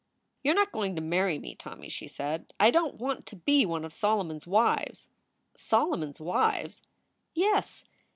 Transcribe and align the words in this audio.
You 0.43 0.53
re 0.53 0.55
not 0.55 0.71
going 0.71 0.95
to 0.95 1.01
marry 1.01 1.37
me, 1.37 1.53
Tommy," 1.53 1.87
she 1.87 2.07
said. 2.07 2.51
"I 2.59 2.71
don 2.71 2.97
t 2.97 2.97
want 2.97 3.27
to 3.27 3.35
be 3.35 3.67
one 3.67 3.85
of 3.85 3.93
Solomon 3.93 4.37
s 4.37 4.47
wives."" 4.47 5.09
Solomon 5.69 6.09
s 6.09 6.19
wives?" 6.19 6.81
"Yes. 7.35 7.85